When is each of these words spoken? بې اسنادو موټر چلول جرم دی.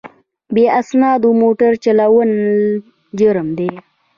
بې 0.53 0.65
اسنادو 0.79 1.29
موټر 1.41 1.71
چلول 1.83 2.31
جرم 3.19 3.47
دی. 3.57 3.71